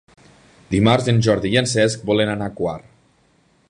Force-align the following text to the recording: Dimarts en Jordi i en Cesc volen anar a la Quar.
Dimarts 0.71 1.11
en 1.13 1.21
Jordi 1.29 1.53
i 1.57 1.61
en 1.63 1.71
Cesc 1.75 2.09
volen 2.13 2.33
anar 2.35 2.43
a 2.49 2.53
la 2.53 2.61
Quar. 2.63 2.79